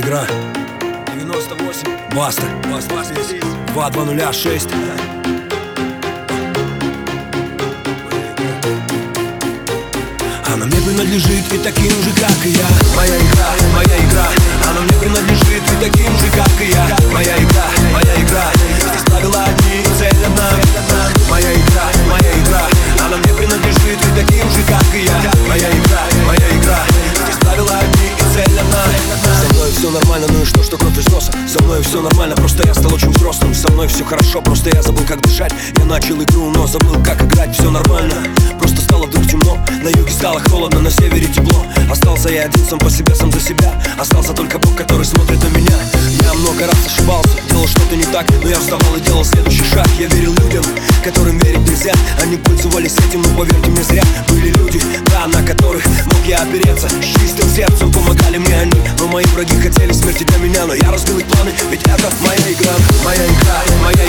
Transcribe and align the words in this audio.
игра. 0.00 0.26
98 1.14 2.14
Баста. 2.14 2.42
Баста. 2.68 3.14
2206 3.72 4.68
Она 10.46 10.66
мне 10.66 10.76
принадлежит 10.80 11.52
и 11.52 11.58
таким 11.58 11.90
же, 12.02 12.10
как 12.20 12.44
и 12.44 12.50
я. 12.50 12.66
Моя 12.96 13.16
игра, 13.16 13.50
моя 13.72 13.98
игра. 14.06 14.28
Она 14.68 14.80
мне 14.80 14.92
принадлежит 14.94 15.62
и 15.62 15.84
таким 15.84 16.12
же, 16.18 16.26
как 16.34 16.60
и 16.60 16.70
я. 16.70 16.96
Моя 17.12 17.38
игра, 17.38 17.49
все 33.90 34.04
хорошо, 34.04 34.40
просто 34.40 34.70
я 34.70 34.82
забыл, 34.82 35.04
как 35.06 35.20
дышать. 35.20 35.52
Я 35.76 35.84
начал 35.84 36.22
игру, 36.22 36.50
но 36.50 36.66
забыл, 36.66 37.02
как 37.02 37.22
играть. 37.22 37.54
Все 37.54 37.70
нормально, 37.70 38.14
просто 38.58 38.80
стало 38.80 39.06
вдруг 39.06 39.26
темно. 39.26 39.58
На 39.82 39.88
юге 39.88 40.12
стало 40.12 40.40
холодно, 40.48 40.80
на 40.80 40.90
севере 40.90 41.26
тепло. 41.26 41.64
Остался 41.90 42.28
я 42.28 42.44
один 42.44 42.64
сам 42.64 42.78
по 42.78 42.90
себе, 42.90 43.14
сам 43.14 43.32
за 43.32 43.40
себя. 43.40 43.74
Остался 43.98 44.32
только 44.32 44.58
Бог, 44.58 44.76
который 44.76 45.04
смотрит 45.04 45.42
на 45.42 45.48
меня. 45.56 45.76
Я 46.22 46.34
много 46.34 46.66
раз 46.66 46.76
ошибался, 46.86 47.30
делал 47.50 47.66
что-то 47.66 47.96
не 47.96 48.04
так 48.04 48.26
Но 48.42 48.48
я 48.48 48.58
вставал 48.58 48.96
и 48.96 49.00
делал 49.00 49.24
следующий 49.24 49.64
шаг. 49.64 49.88
Я 49.98 50.06
верил 50.08 50.32
людям, 50.34 50.64
которым 51.04 51.38
верить 51.38 51.68
нельзя. 51.68 51.92
Они 52.22 52.36
пользовались 52.36 52.94
этим, 53.08 53.22
но 53.22 53.28
поверьте 53.36 53.70
мне 53.70 53.82
зря. 53.82 54.02
Были 54.28 54.48
люди, 54.48 54.59
на 55.26 55.42
которых 55.42 55.84
мог 56.06 56.26
я 56.26 56.42
опереться. 56.42 56.88
Чистым 57.00 57.48
сердцем 57.48 57.92
помогали 57.92 58.38
мне 58.38 58.56
они. 58.56 58.80
Но 58.98 59.06
мои 59.08 59.24
враги 59.34 59.56
хотели 59.56 59.92
смерти 59.92 60.24
для 60.24 60.38
меня 60.38 60.66
Но 60.66 60.74
я 60.74 60.90
разбил 60.90 61.18
их 61.18 61.26
планы, 61.26 61.50
ведь 61.70 61.82
это 61.82 62.10
моя 62.20 62.52
игра 62.52 62.72
Моя 63.04 63.26
игра, 63.26 63.62
моя 63.82 63.99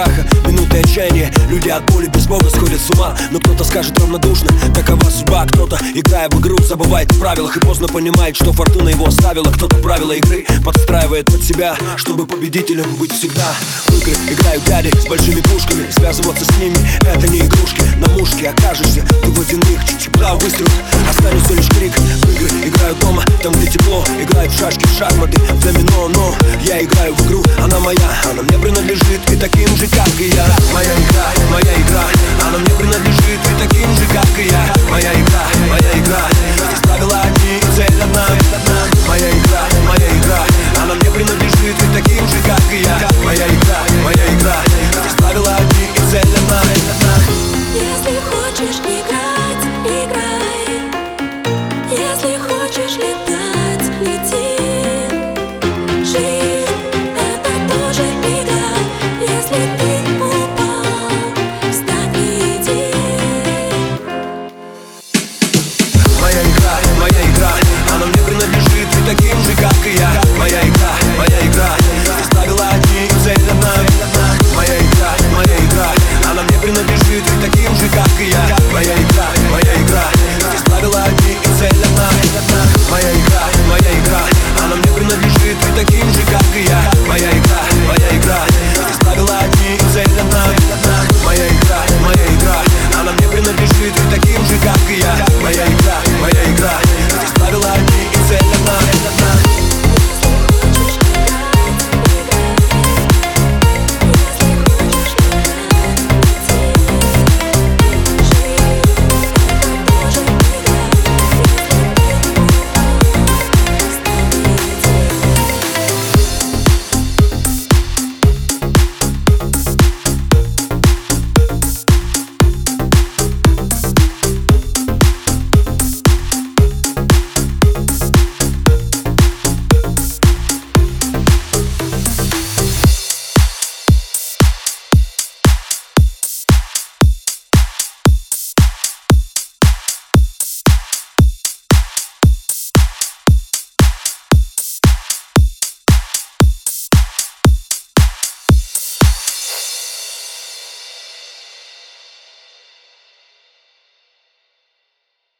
страха, 0.00 0.26
минуты 0.46 0.78
отчаяния. 0.78 1.32
Люди 1.48 1.68
от 1.68 1.84
боли 1.90 2.06
без 2.06 2.26
Бога 2.26 2.48
сходят 2.48 2.80
с 2.80 2.90
ума. 2.90 3.14
Но 3.30 3.38
кто-то 3.38 3.64
скажет 3.64 3.98
равнодушно 3.98 4.48
Такова 4.74 5.10
судьба, 5.10 5.46
кто-то, 5.46 5.78
играя 5.94 6.28
в 6.28 6.40
игру 6.40 6.56
Забывает 6.62 7.10
в 7.12 7.18
правилах 7.18 7.56
и 7.56 7.60
поздно 7.60 7.88
понимает 7.88 8.36
Что 8.36 8.52
фортуна 8.52 8.90
его 8.90 9.06
оставила. 9.06 9.50
Кто-то 9.50 9.76
правила 9.76 10.12
игры 10.12 10.46
подстраивает 10.64 11.26
под 11.26 11.42
себя 11.42 11.76
Чтобы 11.96 12.26
победителем 12.26 12.94
быть 12.96 13.12
всегда. 13.12 13.54
В 13.88 14.00
игры 14.00 14.14
играют 14.30 14.64
дяди 14.64 14.90
с 14.96 15.06
большими 15.06 15.40
пушками 15.40 15.90
Связываться 15.90 16.44
с 16.44 16.58
ними 16.58 16.76
это 17.00 17.28
не 17.28 17.40
игрушки. 17.40 17.82
На 17.98 18.08
мушке 18.12 18.48
окажешься 18.48 19.04
водяных 19.40 19.84
Чуть-чуть 19.86 20.16
выстрел, 20.16 20.66
останется 21.08 21.54
лишь 21.54 21.68
крик. 21.68 21.92
В 21.96 22.30
игры 22.34 22.68
играю 22.68 22.94
дома, 22.96 23.24
там 23.42 23.52
где 23.54 23.68
тепло. 23.68 24.04
Играют 24.20 24.52
в 24.52 24.58
шашки, 24.58 24.84
в 24.86 24.98
шахматы, 24.98 25.40
в 25.40 25.64
домино 25.64 26.08
Но 26.08 26.34
я 26.62 26.82
играю 26.82 27.14
в 27.14 27.26
игру, 27.26 27.42
она 27.58 27.78
моя 27.80 28.10
Она 28.30 28.42
мне 28.42 28.58
принадлежит. 28.58 29.30
И 29.30 29.36
таким 29.36 29.74
же, 29.76 29.86
как 29.86 30.08
и 30.20 30.28
я. 30.28 30.46
Моя 30.74 30.92
игра, 30.94 31.26
моя 31.50 31.74
игра. 31.74 32.04
Она 32.46 32.58
мне 32.58 32.74
принадлежит. 32.74 33.40
И 33.40 33.68
таким 33.68 33.94
же, 33.94 34.06
как 34.12 34.38
и 34.38 34.46
я. 34.46 34.74
Моя 34.90 35.12
игра, 35.14 35.42
моя 35.68 35.98
игра. 35.98 36.59